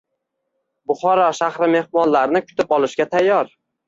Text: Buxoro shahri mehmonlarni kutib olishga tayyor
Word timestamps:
Buxoro 0.91 1.27
shahri 1.39 1.67
mehmonlarni 1.73 2.41
kutib 2.47 2.73
olishga 2.79 3.07
tayyor 3.13 3.53